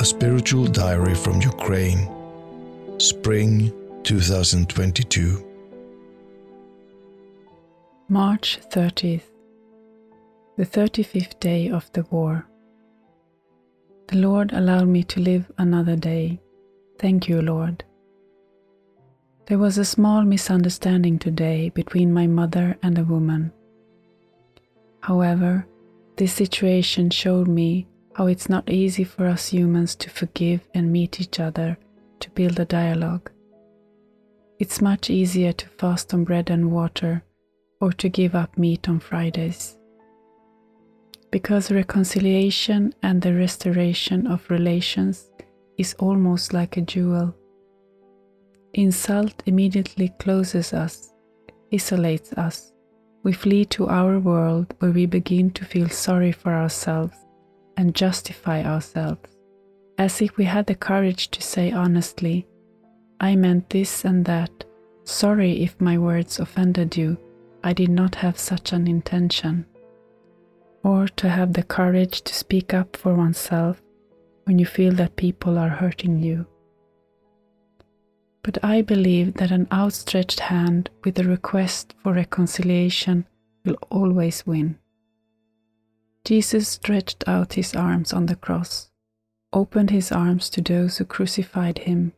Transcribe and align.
A 0.00 0.04
spiritual 0.04 0.66
diary 0.66 1.16
from 1.16 1.42
Ukraine, 1.42 2.08
spring 2.98 3.72
2022. 4.04 5.44
March 8.08 8.60
30th, 8.70 9.24
the 10.56 10.64
35th 10.64 11.40
day 11.40 11.68
of 11.68 11.90
the 11.94 12.04
war. 12.12 12.46
The 14.06 14.18
Lord 14.18 14.52
allowed 14.52 14.86
me 14.86 15.02
to 15.02 15.18
live 15.20 15.50
another 15.58 15.96
day. 15.96 16.38
Thank 17.00 17.28
you, 17.28 17.42
Lord. 17.42 17.82
There 19.46 19.58
was 19.58 19.78
a 19.78 19.84
small 19.84 20.22
misunderstanding 20.22 21.18
today 21.18 21.70
between 21.70 22.14
my 22.14 22.28
mother 22.28 22.78
and 22.84 22.98
a 22.98 23.04
woman. 23.14 23.52
However, 25.00 25.66
this 26.14 26.34
situation 26.34 27.10
showed 27.10 27.48
me 27.48 27.88
how 28.18 28.26
it's 28.26 28.48
not 28.48 28.68
easy 28.68 29.04
for 29.04 29.26
us 29.26 29.46
humans 29.46 29.94
to 29.94 30.10
forgive 30.10 30.60
and 30.74 30.90
meet 30.90 31.20
each 31.20 31.38
other 31.38 31.78
to 32.18 32.28
build 32.30 32.58
a 32.58 32.64
dialogue. 32.64 33.30
It's 34.58 34.80
much 34.80 35.08
easier 35.08 35.52
to 35.52 35.68
fast 35.68 36.12
on 36.12 36.24
bread 36.24 36.50
and 36.50 36.72
water 36.72 37.22
or 37.80 37.92
to 37.92 38.08
give 38.08 38.34
up 38.34 38.58
meat 38.58 38.88
on 38.88 38.98
Fridays 38.98 39.78
because 41.30 41.70
reconciliation 41.70 42.92
and 43.04 43.22
the 43.22 43.34
restoration 43.34 44.26
of 44.26 44.50
relations 44.50 45.30
is 45.76 45.94
almost 46.00 46.52
like 46.52 46.76
a 46.76 46.80
jewel. 46.80 47.32
Insult 48.74 49.44
immediately 49.46 50.08
closes 50.18 50.72
us, 50.72 51.12
isolates 51.72 52.32
us. 52.32 52.72
We 53.22 53.32
flee 53.32 53.64
to 53.66 53.86
our 53.86 54.18
world 54.18 54.74
where 54.80 54.90
we 54.90 55.06
begin 55.06 55.52
to 55.52 55.64
feel 55.64 55.88
sorry 55.88 56.32
for 56.32 56.52
ourselves 56.52 57.16
and 57.78 57.94
justify 57.94 58.62
ourselves, 58.62 59.20
as 59.96 60.20
if 60.20 60.36
we 60.36 60.44
had 60.44 60.66
the 60.66 60.74
courage 60.74 61.30
to 61.30 61.40
say 61.40 61.70
honestly, 61.70 62.46
I 63.20 63.36
meant 63.36 63.70
this 63.70 64.04
and 64.04 64.24
that. 64.26 64.64
Sorry 65.04 65.62
if 65.62 65.80
my 65.80 65.96
words 65.96 66.38
offended 66.38 66.96
you. 66.96 67.16
I 67.64 67.72
did 67.72 67.88
not 67.88 68.16
have 68.16 68.38
such 68.38 68.72
an 68.72 68.86
intention 68.86 69.64
or 70.84 71.08
to 71.08 71.28
have 71.28 71.52
the 71.52 71.62
courage 71.62 72.22
to 72.22 72.34
speak 72.34 72.74
up 72.74 72.96
for 72.96 73.14
oneself 73.14 73.82
when 74.44 74.58
you 74.58 74.66
feel 74.66 74.92
that 74.92 75.16
people 75.16 75.58
are 75.58 75.68
hurting 75.68 76.22
you. 76.22 76.46
But 78.42 78.62
I 78.64 78.82
believe 78.82 79.34
that 79.34 79.50
an 79.50 79.66
outstretched 79.72 80.40
hand 80.40 80.90
with 81.04 81.18
a 81.18 81.24
request 81.24 81.94
for 82.02 82.12
reconciliation 82.12 83.26
will 83.64 83.76
always 83.90 84.46
win. 84.46 84.78
Jesus 86.28 86.68
stretched 86.68 87.26
out 87.26 87.54
his 87.54 87.74
arms 87.74 88.12
on 88.12 88.26
the 88.26 88.36
cross, 88.36 88.90
opened 89.54 89.88
his 89.88 90.12
arms 90.12 90.50
to 90.50 90.60
those 90.60 90.98
who 90.98 91.06
crucified 91.06 91.78
him. 91.78 92.12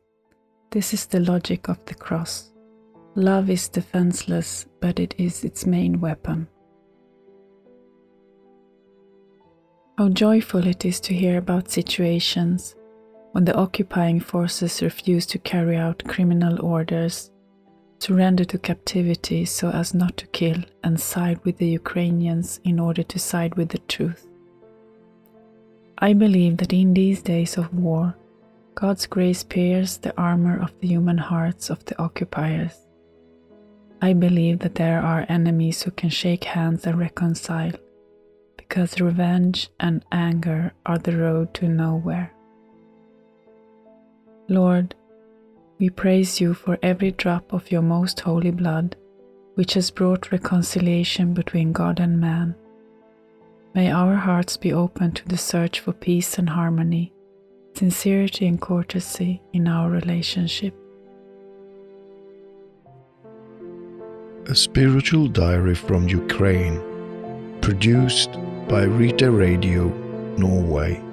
This 0.72 0.92
is 0.92 1.06
the 1.06 1.20
logic 1.20 1.68
of 1.68 1.78
the 1.84 1.94
cross. 1.94 2.50
Love 3.14 3.48
is 3.48 3.68
defenseless, 3.68 4.66
but 4.80 4.98
it 4.98 5.14
is 5.16 5.44
its 5.44 5.64
main 5.64 6.00
weapon. 6.00 6.48
How 9.96 10.08
joyful 10.08 10.66
it 10.66 10.84
is 10.84 10.98
to 11.02 11.14
hear 11.14 11.38
about 11.38 11.70
situations 11.70 12.74
when 13.30 13.44
the 13.44 13.54
occupying 13.54 14.18
forces 14.18 14.82
refuse 14.82 15.24
to 15.26 15.38
carry 15.38 15.76
out 15.76 16.02
criminal 16.08 16.60
orders, 16.66 17.30
surrender 18.00 18.44
to 18.46 18.58
captivity 18.58 19.44
so 19.44 19.70
as 19.70 19.94
not 19.94 20.16
to 20.16 20.26
kill, 20.28 20.56
and 20.82 20.98
side 20.98 21.38
with 21.44 21.58
the 21.58 21.68
Ukrainians 21.68 22.58
in 22.64 22.80
order 22.80 23.02
to 23.02 23.18
side 23.18 23.54
with 23.54 23.68
the 23.68 23.78
truth. 23.78 24.26
I 25.98 26.14
believe 26.14 26.56
that 26.56 26.72
in 26.72 26.94
these 26.94 27.22
days 27.22 27.58
of 27.58 27.74
war, 27.74 28.16
God's 28.74 29.06
grace 29.06 29.42
pierces 29.42 29.98
the 29.98 30.16
armor 30.18 30.58
of 30.58 30.72
the 30.80 30.88
human 30.88 31.18
hearts 31.18 31.68
of 31.68 31.84
the 31.84 32.00
occupiers. 32.00 32.74
I 34.00 34.14
believe 34.14 34.60
that 34.60 34.76
there 34.76 35.02
are 35.02 35.26
enemies 35.28 35.82
who 35.82 35.90
can 35.90 36.08
shake 36.08 36.44
hands 36.44 36.86
and 36.86 36.98
reconcile 36.98 37.72
because 38.56 38.98
revenge 38.98 39.68
and 39.78 40.02
anger 40.10 40.72
are 40.86 40.96
the 40.96 41.18
road 41.18 41.52
to 41.54 41.68
nowhere. 41.68 42.32
Lord, 44.48 44.94
we 45.80 45.88
praise 45.88 46.40
you 46.42 46.52
for 46.52 46.78
every 46.82 47.10
drop 47.12 47.54
of 47.54 47.72
your 47.72 47.80
most 47.80 48.20
holy 48.20 48.50
blood, 48.50 48.94
which 49.54 49.72
has 49.72 49.90
brought 49.90 50.30
reconciliation 50.30 51.32
between 51.32 51.72
God 51.72 51.98
and 51.98 52.20
man. 52.20 52.54
May 53.74 53.90
our 53.90 54.14
hearts 54.14 54.58
be 54.58 54.74
open 54.74 55.12
to 55.12 55.26
the 55.26 55.38
search 55.38 55.80
for 55.80 55.94
peace 55.94 56.36
and 56.36 56.50
harmony, 56.50 57.14
sincerity 57.74 58.46
and 58.46 58.60
courtesy 58.60 59.40
in 59.54 59.66
our 59.66 59.88
relationship. 59.88 60.74
A 64.48 64.54
spiritual 64.54 65.28
diary 65.28 65.74
from 65.74 66.08
Ukraine, 66.08 66.78
produced 67.62 68.32
by 68.68 68.82
Rita 68.82 69.30
Radio, 69.30 69.88
Norway. 70.36 71.09